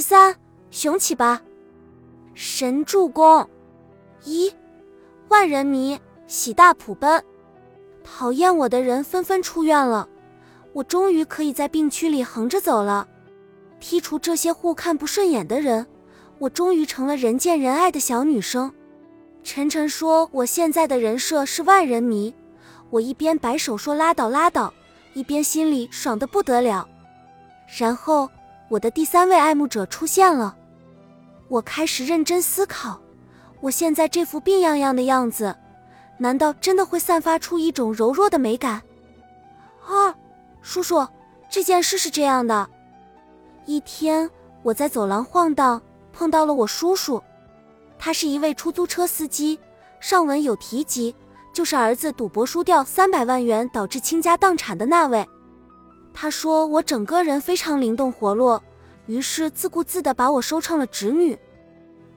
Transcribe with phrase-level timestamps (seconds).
[0.00, 0.34] 十三，
[0.70, 1.42] 雄起吧！
[2.32, 3.46] 神助攻！
[4.24, 4.50] 一，
[5.28, 7.22] 万人迷，喜大普奔。
[8.02, 10.08] 讨厌我的人纷纷出院了，
[10.72, 13.06] 我终于可以在病区里横着走了。
[13.78, 15.86] 剔除这些互看不顺眼的人，
[16.38, 18.72] 我终于成了人见人爱的小女生。
[19.44, 22.34] 晨晨说我现在的人设是万人迷，
[22.88, 24.72] 我一边摆手说拉倒拉倒，
[25.12, 26.88] 一边心里爽得不得了。
[27.78, 28.30] 然后
[28.70, 30.56] 我的第三位爱慕者出现了，
[31.48, 33.00] 我开始认真思考，
[33.60, 35.52] 我现在这副病怏怏的样子，
[36.18, 38.80] 难道真的会散发出一种柔弱的美感？
[39.84, 40.14] 啊，
[40.62, 41.04] 叔叔，
[41.50, 42.70] 这件事是这样的，
[43.66, 44.30] 一天
[44.62, 45.82] 我在走廊晃荡，
[46.12, 47.20] 碰到了我叔叔。
[47.98, 49.58] 他是一位出租车司机，
[49.98, 51.12] 上文有提及，
[51.52, 55.28] 就是儿子赌博输掉三百万元导致倾家荡产的那位。
[56.22, 58.62] 他说我整个人非常灵动活络，
[59.06, 61.38] 于是自顾自地把我收成了侄女。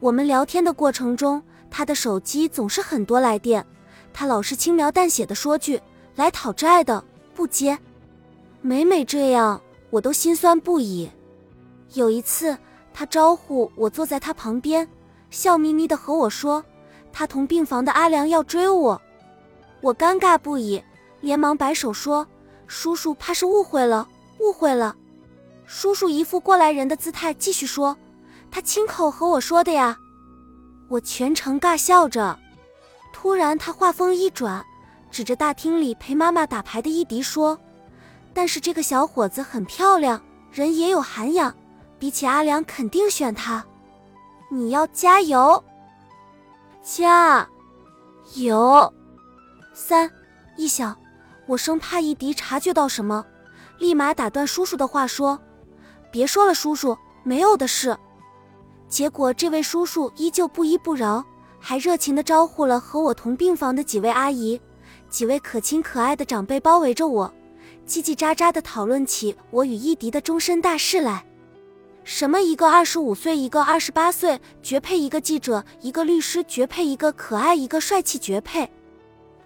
[0.02, 3.65] 我们聊天的过程中，他的手机总是很多来电，
[4.12, 5.81] 他老是轻描淡写的说句
[6.18, 7.01] “来讨债的”，
[7.34, 7.79] 不接。
[8.59, 11.09] 每每这样，我都心酸不已。
[11.93, 12.57] 有一次，
[12.93, 14.85] 他招呼我坐在他旁边。
[15.29, 16.62] 笑眯眯的和我说，
[17.13, 19.01] 他同病房的阿良要追我，
[19.79, 20.84] 我尴尬不已，
[21.21, 22.27] 连忙摆手说
[22.74, 24.07] ：“叔叔怕是误会了，
[24.40, 24.96] 误会了。”
[25.68, 27.96] 叔叔一副过来人的姿态，继续说
[28.49, 29.96] ：“他亲口和我说的呀。”
[30.90, 32.38] 我全程尬笑着，
[33.13, 34.65] 突然他话锋一转，
[35.12, 37.57] 指着大厅里陪妈妈打牌的伊迪说
[38.34, 40.20] ：“但是这个小伙子很漂亮，
[40.52, 41.55] 人也有涵养，
[41.99, 43.63] 比起阿良，肯定选他。”
[44.52, 45.63] 你要加油，
[46.84, 47.48] 加
[48.35, 48.93] 油！
[49.74, 50.12] 三
[50.58, 50.96] 一想，
[51.46, 53.26] 我生怕伊迪察觉到什么，
[53.77, 55.40] 立马打断叔叔的话说
[56.12, 57.98] ：“别说了，叔叔，没有的事。”
[58.88, 61.24] 结果这位叔叔依旧不依不饶，
[61.60, 64.62] 还热情的招呼了和我同病房的几位阿姨，
[65.09, 67.34] 几位可亲可爱的长辈包围着我，
[67.88, 71.26] 叽叽喳喳的讨论起我与伊迪的终身大事来。
[72.03, 78.70] 什么一个二十五岁，一个二十八岁，绝配一个记者，一个律师，绝配一个可爱，一个帅气，绝配。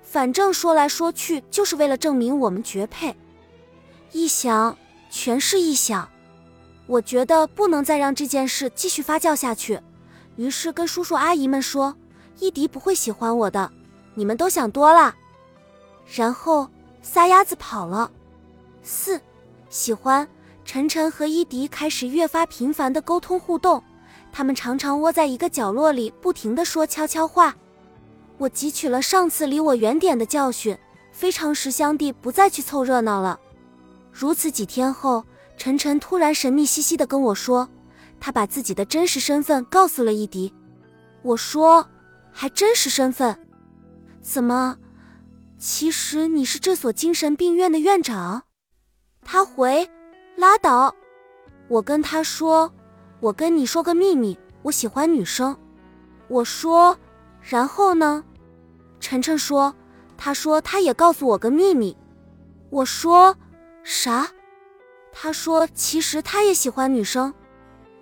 [0.10, 3.14] 反正说来说去，就是为了证明我们绝配。
[4.14, 4.78] 一想，
[5.10, 6.08] 全是一想。
[6.86, 9.78] 我觉得不能再让这件事继续发酵下去，
[10.38, 11.94] 于是跟叔叔阿姨们说
[12.40, 13.70] ：“伊迪不会喜欢我的，
[14.14, 15.14] 你们都想多了。”
[16.16, 16.70] 然后
[17.02, 18.10] 撒丫子跑了。
[18.82, 19.20] 四，
[19.70, 20.26] 喜欢。
[20.64, 23.84] 晨晨和伊迪开始越发频繁的沟通互动，
[24.32, 27.56] 他们常常窝在一个角落里，不停的说悄悄话。
[28.38, 30.78] 我汲取了上次离我远点的教训，
[31.12, 33.40] 非常识相地不再去凑热闹了。
[34.12, 35.24] 如此几天后，
[35.58, 37.68] 晨晨突然神秘兮兮的跟我说，
[38.20, 40.54] 他把自己的真实身份告诉了伊迪。
[41.24, 41.88] 我说，
[42.32, 43.38] 还真实身份？
[44.22, 44.78] 怎么？
[45.58, 48.44] 其实你是这所精神病院的院长？
[49.24, 49.90] 他回。
[50.36, 50.94] 拉倒！
[51.68, 52.72] 我跟他说，
[53.20, 55.58] 我跟你说个秘密，我喜欢女生。
[56.28, 56.96] 我说，
[57.50, 58.26] 然后呢？
[59.00, 59.74] 晨晨说，
[60.18, 61.96] 他说他也告诉我个秘密。
[62.70, 63.34] 我说
[63.84, 64.28] 啥？
[65.14, 67.34] 他说其实他也喜欢女生。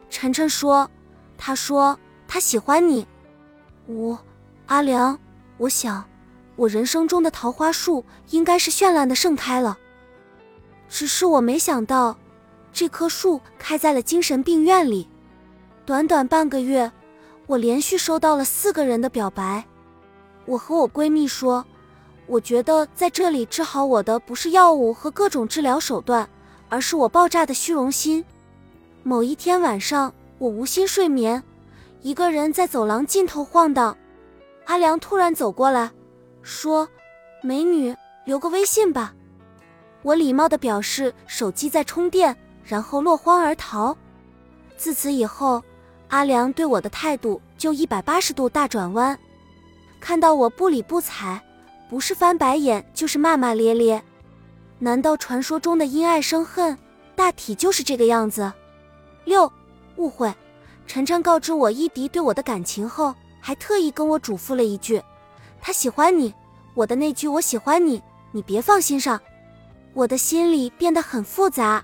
[0.09, 0.89] 晨晨说，
[1.37, 3.05] 他说他喜欢你。
[3.85, 4.17] 我
[4.65, 5.19] 阿良，
[5.57, 6.03] 我想
[6.55, 9.77] 我人生中的桃花树应该是绚烂的盛开了，
[10.89, 12.17] 只是我没想到。
[12.73, 15.07] 这棵树开在了精神病院里，
[15.85, 16.91] 短短半个月，
[17.47, 19.63] 我连续收到了四个人的表白。
[20.45, 21.65] 我和我闺蜜说，
[22.27, 26.27] 我觉得在这里治好我的不是药物和各种治疗手段，
[26.69, 28.23] 而是我爆炸的虚荣心。
[29.03, 31.41] 某一天晚上，我无心睡眠，
[32.01, 33.95] 一个人在走廊尽头晃荡。
[34.65, 35.91] 阿良突然走过来，
[36.41, 36.87] 说
[37.43, 37.95] ：“美女，
[38.25, 39.13] 留个微信吧。”
[40.01, 42.35] 我礼貌地表示手机在充电。
[42.67, 43.95] 然后落荒而逃。
[44.75, 45.63] 自此以后，
[46.07, 49.17] 阿良对我的态度就一百八十度大转弯。
[49.99, 51.41] 看到我不理不睬，
[51.89, 54.03] 不是翻白眼就是骂骂咧咧。
[54.79, 56.77] 难道传说中的因爱生恨，
[57.15, 58.51] 大体就是这个样子？
[59.23, 59.51] 六，
[59.95, 60.33] 误会。
[60.85, 65.01] 晨晨告知我伊迪对我的感情后，还特意跟我嘱咐了一句
[65.59, 66.33] ：“他喜欢你。”
[66.75, 67.99] 我的那句“我喜欢你”，
[68.31, 69.19] 你别放心上。
[69.93, 71.83] 我的心里变得很复杂。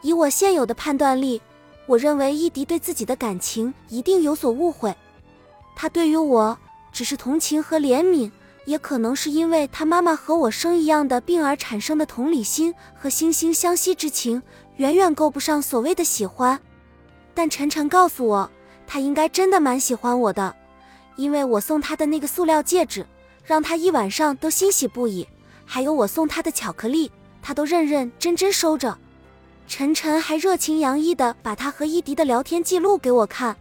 [0.00, 1.42] 以我现有的判断力，
[1.86, 4.94] 我认为伊迪对自己的感情一定有所误会。
[5.74, 6.58] 他对于我
[6.92, 8.30] 只是同情和怜悯，
[8.64, 14.42] 也可能是因为他妈妈和我生一样的病而产生的同理心和惺惺相惜之情，
[14.76, 16.60] 远远够不上所谓的喜欢。
[17.34, 18.50] 但晨晨告诉我，
[18.86, 20.54] 他应该真的蛮喜欢我的，
[21.16, 23.06] 因为我送他的那个塑料戒指，
[23.44, 25.28] 让他一晚上都欣喜不已。
[25.64, 27.10] 还有我送他的巧克力，
[27.42, 28.96] 他都认认真真收着。
[29.66, 33.56] 晨晨还热情洋溢地把他和伊迪的聊天记录给我看，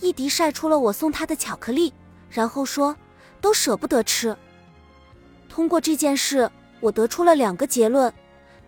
[0.00, 1.92] 伊迪晒出了我送他的巧克力，
[2.30, 2.96] 然后说
[3.40, 4.34] 都舍不得吃。
[5.48, 8.12] 通过这件事，我得出了两个结论：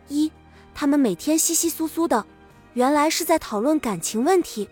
[0.09, 0.31] 一，
[0.75, 2.25] 他们每天稀稀疏疏的，
[2.75, 4.69] 原来是在讨论感情问题；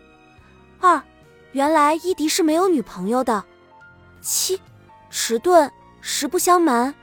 [0.79, 1.03] 二，
[1.53, 3.43] 原来伊迪是没有女朋友的。
[4.21, 4.61] 七，
[5.09, 5.71] 迟钝，
[6.03, 6.95] 实不相瞒，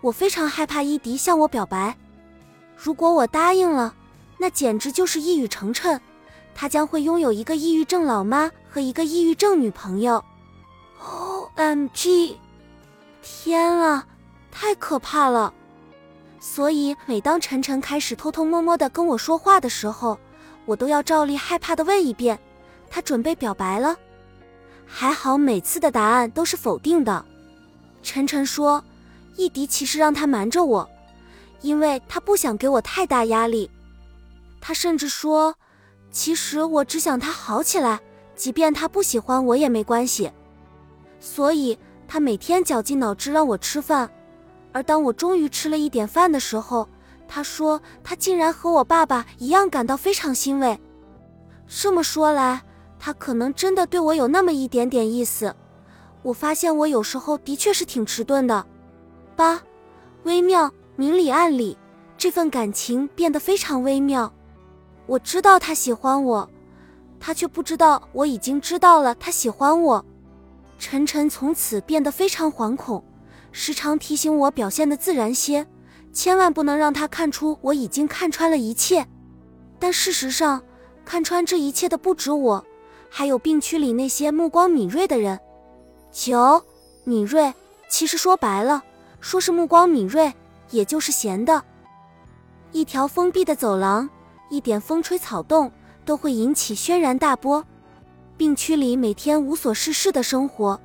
[0.00, 1.94] 我非常害怕伊迪向我表白。
[2.74, 3.94] 如果我答应了，
[4.42, 6.00] 那简直就是一语成谶，
[6.52, 10.16] 他将会拥有一个抑郁症老妈和一个抑郁症女朋友。
[10.98, 12.36] O M G！
[13.22, 14.04] 天啊，
[14.50, 15.54] 太可怕了！
[16.40, 20.18] 所以每当晨晨开始偷偷摸摸的跟我说话的时候，
[20.64, 22.36] 我都要照例害怕的问一遍：
[22.90, 23.96] 他准备表白了？
[24.84, 27.24] 还好每次的答案都是否定的。
[28.02, 28.82] 晨晨说，
[29.36, 30.90] 易迪其实让他瞒着我，
[31.60, 33.70] 因为他不想给我太大压力。
[34.62, 35.56] 他甚至说
[36.12, 38.00] ：“其实我只想他好起来，
[38.36, 40.30] 即便他不喜欢我也没关系。”
[41.18, 41.76] 所以，
[42.06, 44.08] 他每天绞尽脑汁让我吃饭。
[44.72, 46.88] 而当我终于吃了一点饭的时候，
[47.26, 50.80] 他说他竟然和我爸爸一样感到非常欣慰。
[51.66, 52.62] 这么说来，
[52.98, 55.54] 他可能真的对我有那么一点点意思。
[56.22, 58.64] 我发现我有时候的确是挺迟钝的。
[59.34, 59.60] 八，
[60.22, 61.76] 微妙，明里暗里，
[62.16, 64.32] 这份感情变得非常微妙。
[65.12, 66.48] 我知道他喜欢我，
[67.20, 70.02] 他却不知道我已经知道了他喜欢我。
[70.78, 73.04] 晨晨从此变得非常惶恐，
[73.50, 75.66] 时常提醒我表现的自然些，
[76.14, 79.06] 千万不能让他看出我已经看穿了一切。
[79.78, 80.62] 但事实上，
[81.04, 82.64] 看穿这一切的不止我，
[83.10, 85.38] 还有病区里那些目光敏锐的人。
[86.10, 86.64] 九，
[87.04, 87.52] 敏锐，
[87.86, 88.82] 其实说白了，
[89.20, 90.32] 说是目光敏锐，
[90.70, 91.62] 也就是闲的。
[92.72, 94.08] 一条封闭的走廊。
[94.52, 95.72] 一点风吹草动
[96.04, 97.64] 都会引起轩然大波。
[98.36, 100.78] 病区里每天无所事事的生活，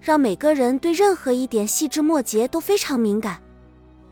[0.00, 3.38] 让每个人对任何一点细枝末节都非常敏感。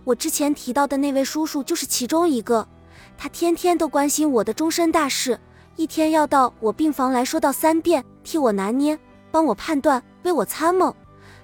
[0.05, 2.69] 我之前提到的那位叔叔就是其中一个，
[3.17, 5.41] 他天天都关心我的终身大事，
[5.77, 8.99] 一天要到我病房来说到三遍，替我拿捏，
[9.31, 10.95] 帮我判断，为我参谋。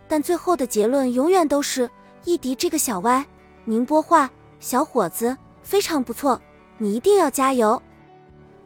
[0.07, 1.91] 但最后的结论永远都是：
[2.27, 3.25] 伊迪这个小歪，
[3.65, 4.31] 宁波话
[4.61, 6.39] 小伙子非常不错。
[6.79, 7.81] 你一定要加油，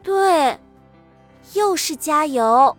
[0.01, 0.59] 对，
[1.53, 2.75] 又是加油。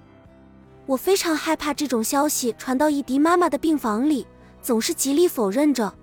[0.87, 4.27] 我非常害怕这种消息传到伊迪妈妈的病房里，
[4.61, 5.95] 总是极力否认着，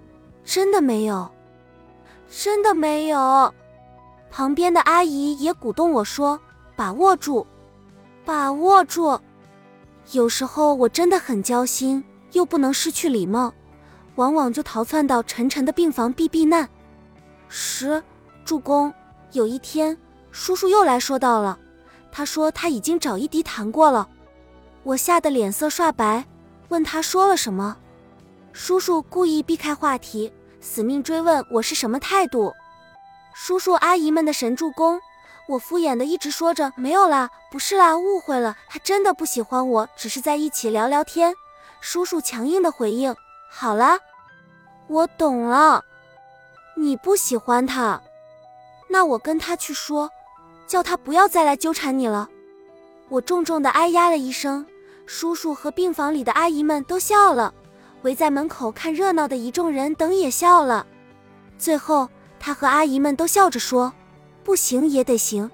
[0.45, 1.29] 真的没有，
[2.29, 3.53] 真的没有。
[4.31, 6.39] 旁边的阿姨也鼓动我说
[6.75, 7.45] ：“把握住，
[8.23, 9.19] 把握住。”
[10.13, 12.01] 有时候我真的很焦心，
[12.31, 13.53] 又不能失去礼貌，
[14.15, 16.69] 往往就逃窜到晨晨的病房避避难。
[17.49, 18.01] 十
[18.45, 18.93] 助攻。
[19.33, 19.97] 有一天，
[20.31, 21.57] 叔叔又来说到了，
[22.11, 24.07] 他说他已经找伊迪谈过了，
[24.83, 26.25] 我吓得脸色刷白，
[26.69, 27.77] 问他说了什么。
[28.53, 30.31] 叔叔故意避开话题，
[30.61, 32.53] 死命追问我是什么态度。
[33.33, 34.99] 叔叔阿姨们的神助攻，
[35.47, 41.35] 我敷衍的一直说着没有啦，不是啦，误会了，他真的不喜欢我，只是在一起聊聊天。
[41.79, 43.15] 叔叔强硬的回应：
[43.51, 43.99] 好啦，
[44.87, 45.83] 我懂了，
[46.75, 48.01] 你不喜欢他。
[48.87, 50.09] 那我跟他去说，
[50.65, 52.29] 叫他不要再来纠缠你了。
[53.09, 54.65] 我重重的哎呀了一声，
[55.05, 57.53] 叔叔和病房里的阿姨们都笑了，
[58.01, 60.85] 围在门口看热闹的一众人等也笑了。
[61.57, 63.93] 最后，他和阿姨们都笑着说
[64.43, 65.49] ：“不行也得行，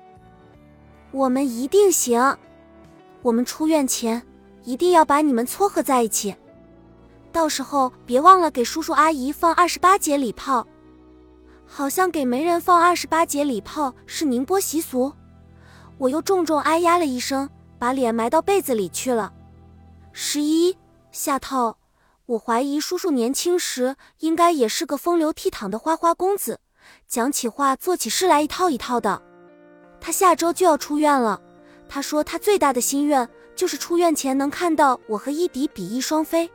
[1.12, 2.38] 我们一定行。
[3.22, 4.22] 我们出院前
[4.64, 6.36] 一定要把你们撮合在一起，
[7.32, 10.68] 到时候别忘了给叔叔阿姨放二十八节礼炮。”
[11.76, 15.12] 好像给媒人放二十八节礼炮是宁波习俗，
[15.98, 17.50] 我又重重哎呀了一声，
[17.80, 19.34] 把脸埋到被子里去了。
[20.12, 20.78] 十一
[21.12, 21.76] 下套，
[22.28, 26.60] 我怀疑叔叔年轻时应该也是个风流倜傥的花花公子，
[27.08, 29.20] 讲起话做起事来一套一套的。
[30.00, 31.42] 他下周就要出院了，
[31.90, 36.48] 他说他最大的心愿就是出院前能看到我和伊迪比翼双飞。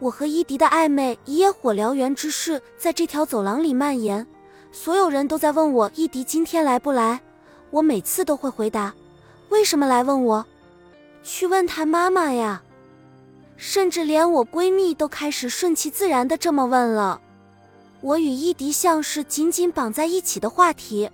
[0.00, 4.26] 我和伊迪的暧昧以野火燎原之势在这条走廊里蔓延，
[4.72, 7.20] 所有人都在问我伊迪今天来不来。
[7.70, 8.94] 我每次都会回答：
[9.50, 10.44] 为什么来问我？
[11.22, 12.62] 去问他妈妈呀。
[13.58, 17.20] 甚至连我闺蜜都开始顺其自然的这么问了。
[18.00, 21.10] 我与伊迪像是紧紧绑在一起的话题，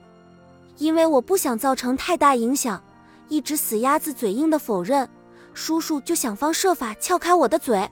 [0.78, 2.80] 因为我不想造成太大影响，
[3.28, 5.08] 一直死鸭子嘴硬的否认，
[5.54, 7.90] 叔叔就想方设法撬开我的嘴。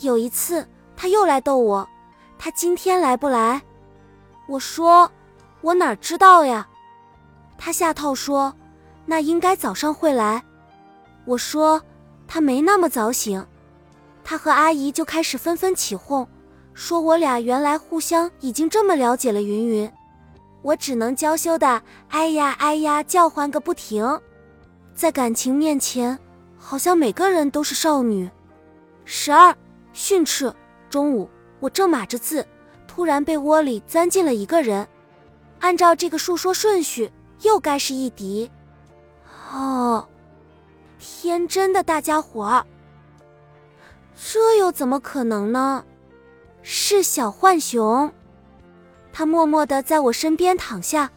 [0.00, 1.88] 有一次他又来逗我，
[2.38, 3.62] 他今天来不来？
[4.48, 5.10] 我说
[5.60, 6.68] 我哪知道呀。
[7.58, 8.54] 他下套说
[9.06, 10.42] 那应该早上会来。
[11.24, 11.82] 我说
[12.28, 13.44] 他没那么早醒。
[14.22, 16.26] 他和阿姨就开始纷纷起哄，
[16.74, 19.40] 说我俩原来互相已经这么了解了。
[19.40, 19.92] 云云，
[20.62, 24.20] 我只能娇羞的哎呀哎呀叫唤个不停，
[24.94, 26.18] 在感情面前，
[26.58, 28.28] 好像每个人都是少女。
[29.04, 29.56] 十二
[29.96, 30.54] 训斥，
[30.90, 31.26] 中午
[31.58, 32.46] 我正码着字，
[32.86, 34.86] 突然被窝里钻进了一个人。
[35.60, 37.10] 按照这个述说顺序，
[37.40, 38.50] 又该是一迪。
[39.50, 40.06] 哦，
[40.98, 42.66] 天真的大家伙儿。
[44.14, 45.82] 这又怎么可能呢？
[46.62, 48.12] 是小浣熊，
[49.14, 51.10] 他默默地在我身边躺下，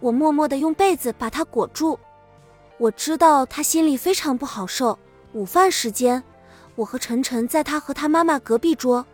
[0.00, 1.96] 我默默地用被子把他裹住。
[2.78, 4.98] 我知道他心里非常不好受。
[5.32, 6.22] 午饭时间，
[6.76, 9.06] 我和晨晨在他和他妈妈隔壁桌，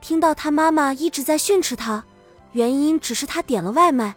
[0.00, 2.04] 听到他妈妈一直在训斥他，
[2.52, 4.14] 原因只是他点了外卖。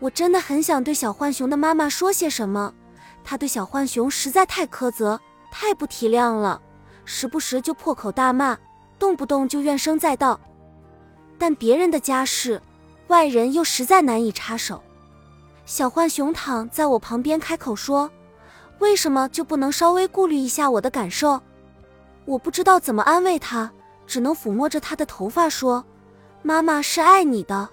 [0.00, 2.74] 我真的很想对小浣熊的妈妈说些什么，
[3.24, 5.18] 他对小浣熊实在太苛责，
[5.50, 6.60] 太不体谅了。
[7.06, 8.58] 时不时就破口大骂，
[8.98, 10.38] 动不动就怨声载道。
[11.38, 12.60] 但别人的家事，
[13.08, 14.82] 外人又实在难以插手。
[15.64, 18.10] 小浣熊躺在我旁边开口说
[18.80, 21.40] ：“为什么就不能稍微顾虑一下我的感受？”
[22.24, 23.70] 我不知道怎么安慰他，
[24.06, 25.84] 只能抚摸着他的头发说
[26.42, 27.68] ：“妈妈是爱你的，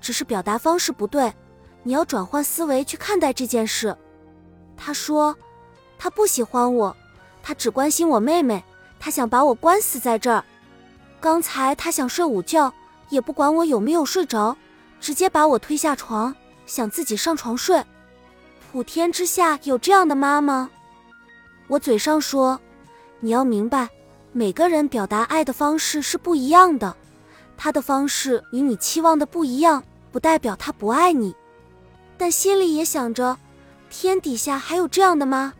[0.00, 1.32] 只是表达方式不对，
[1.82, 3.96] 你要转换思维去看待这件事。”
[4.76, 5.36] 他说
[5.98, 6.96] ：“他不喜欢我，
[7.42, 8.64] 他只关心我妹妹。”
[9.02, 10.44] 他想把我关死在这儿。
[11.20, 12.70] 刚才他想睡午觉，
[13.08, 14.54] 也不管我有没有睡着，
[15.00, 17.82] 直接把我推下床，想自己上床睡。
[18.70, 20.68] 普天之下有这样的妈吗？
[21.66, 22.60] 我嘴上说，
[23.20, 23.88] 你要明白，
[24.32, 26.96] 每个人表达爱的方式是不一样的，
[27.56, 31.34] 他的方式与你期望的不一样，不代表他不爱你。
[32.16, 33.36] 但心里也想着，
[33.88, 35.54] 天底下还有这样的吗？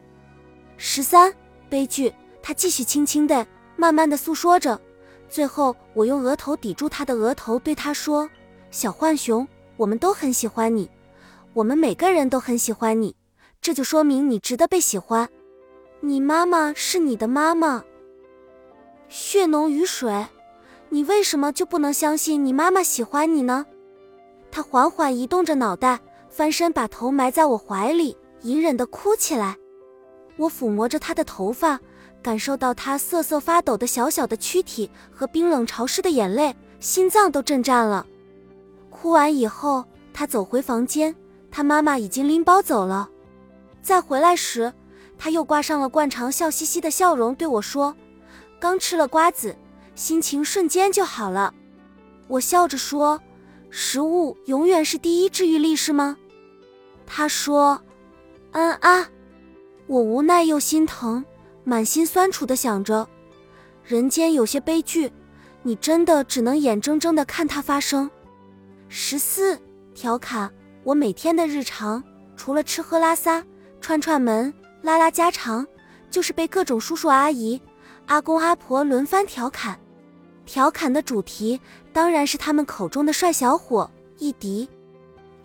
[0.76, 1.32] 十三
[1.68, 2.12] 悲剧。
[2.42, 4.80] 他继续轻轻的、慢慢的诉说着，
[5.28, 8.28] 最后我用额头抵住他的额头，对他说
[8.72, 10.88] ：“小浣熊，我们都很喜欢你，
[11.52, 13.14] 我们每个人都很喜欢你，
[13.60, 15.28] 这就说明你值得被喜欢。
[16.00, 17.84] 你妈妈是你的妈妈，
[19.08, 20.26] 血浓于水，
[20.88, 23.66] 你为什么就不能相信你妈妈喜欢你呢？”
[24.50, 29.56] 他缓缓移动着脑袋，翻身把头埋在我怀里，隐忍的哭起来。
[30.36, 31.78] 我抚摸着他的头发。
[32.22, 38.06] 感受到他瑟瑟发抖的小小的躯体和冰冷潮湿的眼泪，心脏都震颤了。
[38.90, 41.16] 哭完以后，他走回房间，
[41.50, 43.08] 他妈妈已经拎包走了。
[43.80, 44.70] 再回来时，
[45.22, 47.94] 他又挂上了惯常笑嘻嘻的笑容，对我说
[48.58, 49.54] ：“刚吃了瓜子，
[49.94, 51.52] 心情瞬间就好了。”
[52.26, 53.20] 我笑着说
[53.68, 56.16] ：“食物永远是第一治愈力，是吗？”
[57.04, 57.82] 他说
[58.52, 59.10] ：“嗯啊。”
[59.86, 61.22] 我无奈又心疼。
[61.64, 63.06] 满心酸楚的想着，
[63.84, 65.12] 人间有些悲剧，
[65.62, 68.10] 你真的只能眼睁睁的看它发生。
[68.88, 69.60] 十四
[69.94, 70.50] 调侃
[70.82, 72.02] 我每天的日常，
[72.34, 73.44] 除了吃喝拉撒、
[73.80, 75.66] 串串门、拉拉家常，
[76.10, 77.60] 就是被各种叔叔阿姨、
[78.06, 79.78] 阿公阿婆轮番调侃。
[80.46, 81.60] 调侃的主题
[81.92, 84.68] 当然是他们口中的帅小伙一迪。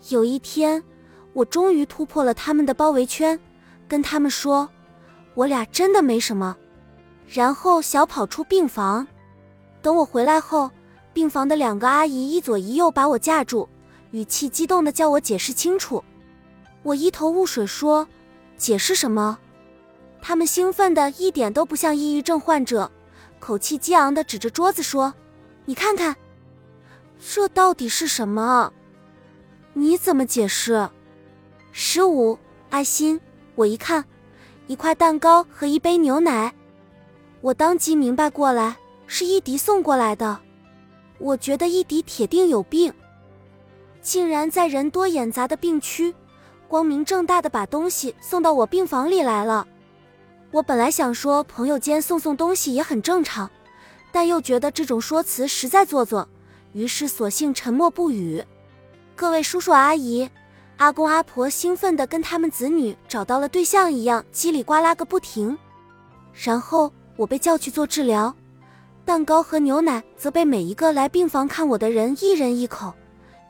[0.08, 0.82] 有一天，
[1.32, 3.38] 我终于突破了他们的包围圈，
[3.86, 4.68] 跟他们说。
[5.34, 6.56] 我俩真的没什么，
[7.28, 9.06] 然后小跑出病房。
[9.82, 10.70] 等我回来后，
[11.12, 13.68] 病房的两个阿姨一左一右把我架住，
[14.12, 16.02] 语气激动的叫我解释清楚。
[16.82, 18.08] 我一头雾水说
[18.56, 19.38] ：“解释什么？”
[20.20, 22.90] 他们兴奋的一点都不像抑郁症患者，
[23.38, 25.14] 口气激昂的指着桌子说
[25.66, 26.16] ：“你看看，
[27.18, 28.72] 这到底是什么？
[29.74, 30.88] 你怎么解释？”
[31.70, 32.38] 十五
[32.70, 33.20] 爱心，
[33.54, 34.04] 我一看。
[34.68, 36.52] 一块蛋糕和一杯牛奶，
[37.40, 40.40] 我当即明白过来，是伊迪送过来的。
[41.18, 42.92] 我觉得伊迪铁定有病，
[44.02, 46.12] 竟然在人多眼杂的病区，
[46.68, 49.66] 光明正大的把东西送到我病房里来了。
[50.50, 53.50] 我本来想说朋友间送送东西也很正常，
[54.12, 56.28] 但又觉得这种说辞实在做作，
[56.72, 58.44] 于是索性沉默不语。
[59.14, 60.28] 各位叔叔阿姨。
[60.78, 65.56] 阿公阿婆兴奋地跟他们子女找到了对象一样，叽里呱啦个不停。
[66.34, 68.34] 然后我被叫去做治疗，
[69.02, 72.92] 蛋糕和牛奶则被每一个来病房看我的人一人一口，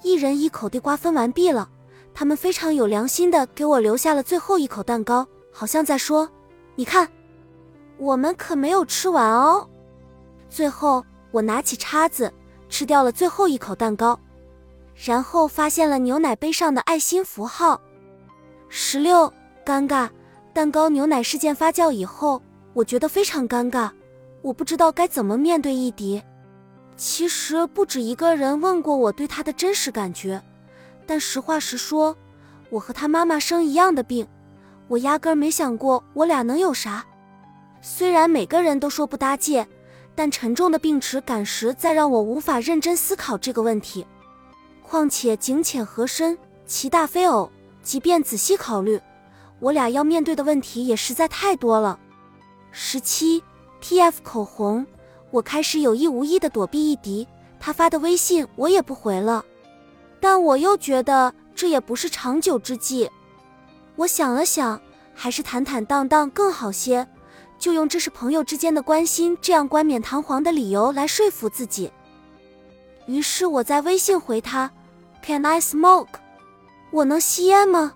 [0.05, 1.69] 一人一口地瓜分完毕了。
[2.19, 6.27] 他们非常有良心的给我留下了最后一口蛋糕，好像在说
[6.75, 7.07] ：“你看，
[7.99, 9.69] 我们可没有吃完哦。”
[10.49, 12.33] 最后，我拿起叉子
[12.71, 14.19] 吃掉了最后一口蛋糕，
[14.95, 17.79] 然后发现了牛奶杯上的爱心符号。
[18.71, 19.31] 十六，
[19.63, 20.09] 尴尬。
[20.55, 22.41] 蛋糕牛奶事件发酵以后，
[22.73, 23.91] 我觉得非常尴尬，
[24.41, 26.23] 我不知道该怎么面对伊迪。
[26.97, 30.43] 其实不止一个人问过我对他的真实感觉，
[31.07, 32.17] 但实话实说，
[32.69, 34.27] 我和他妈妈生一样的病，
[34.89, 37.05] 我压根儿没想过我俩能有啥。
[37.81, 39.67] 虽然每个人都说不搭界，
[40.15, 44.05] 但沉重的病耻感实在让我无法认真思考这个问题。
[44.83, 46.37] 况且井浅和深，
[46.67, 47.51] 其大非偶，
[47.83, 49.01] 即便仔细考虑。
[49.61, 51.99] 我俩要面对的问题也实在太多了。
[52.73, 53.43] 十七
[53.81, 54.87] ，TF 口红，
[55.31, 57.27] 我开始有意无意的躲避一迪，
[57.59, 59.45] 他发的微信我也不回了。
[60.29, 63.09] 但我又觉得这也不是长久之计。
[63.95, 64.81] 我想了想，
[65.15, 67.07] 还是坦坦荡荡更好些，
[67.61, 71.93] 就用这是朋友之间的关心这样冠冕堂皇的理由来说服自己。
[73.07, 74.69] 于是我在微信回他
[75.23, 76.19] ：“Can I smoke？
[76.91, 77.93] 我能吸烟吗？”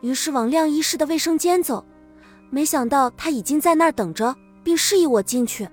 [0.00, 1.84] 于是往晾衣室的卫生间走，
[2.48, 4.34] 没想到他已经在那儿等着，
[4.64, 5.68] 并示意我进去。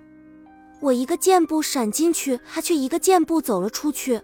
[0.81, 4.21] 我一个箭步闪进去，他却一个箭步走了出去。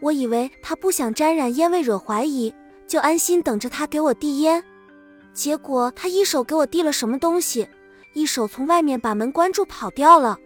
[0.00, 2.54] 我以为他不想沾染烟味惹怀疑，
[2.86, 4.62] 就安心等着他给我递烟。
[5.32, 7.68] 结果他一手给我递了什么东西，
[8.12, 10.38] 一手从外面把门关住跑掉了。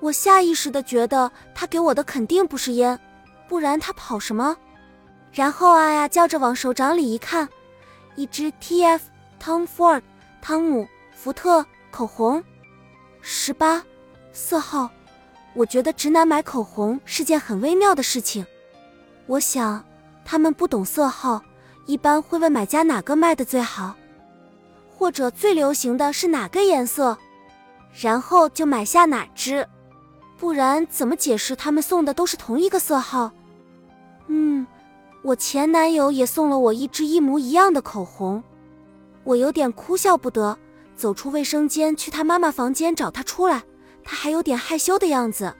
[0.00, 2.98] 我下意识的觉得他给我的肯定不是烟，
[3.48, 4.56] 不然他跑什么？
[5.32, 7.48] 然后啊呀叫着往手掌里一看。
[8.16, 9.04] 一支 T F
[9.40, 10.02] Tom Ford
[10.42, 12.42] 汤姆福特口红，
[13.20, 13.82] 十八
[14.32, 14.90] 色号。
[15.54, 18.44] 我觉得直男买口红是件很微妙的事情。
[19.26, 19.84] 我想
[20.24, 21.42] 他们不懂色号，
[21.86, 23.94] 一般会问买家哪个卖的最好，
[24.90, 27.18] 或者最流行的是哪个颜色，
[28.00, 29.66] 然后就买下哪支。
[30.38, 33.30] 不然怎么解释他们送的都是同一个色号？
[34.28, 34.66] 嗯。
[35.24, 38.42] 我前男友也送了我一支一模一样的口红，
[39.22, 40.58] 我有点哭笑不得，
[40.96, 43.62] 走出卫生间去他妈妈房间找他出来，
[44.04, 45.54] 他还有点害羞的样子。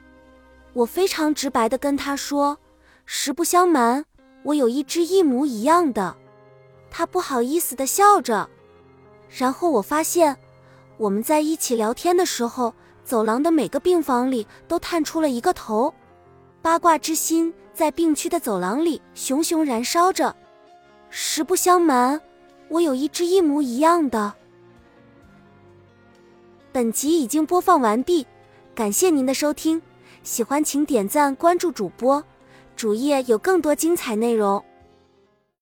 [0.73, 2.57] 我非常直白的跟他说，
[3.05, 4.05] 实不相瞒，
[4.43, 6.15] 我有一只一模一样的。
[6.89, 8.49] 他不好意思的笑着，
[9.29, 10.37] 然后我发现，
[10.97, 15.93] 我们在一起聊天的时候，走廊的每个病房里都探出了一个头，
[16.61, 17.53] 八卦之心。
[17.73, 20.35] 在病区的走廊里熊熊燃烧着。
[21.09, 22.21] 实不相瞒，
[22.69, 24.31] 我有一只一模一样的。
[26.71, 28.27] 本集已经播放完毕，
[28.75, 29.81] 感谢您的收听。
[30.23, 32.23] 喜欢请点赞关注主播，
[32.75, 34.63] 主页有更多精彩内容。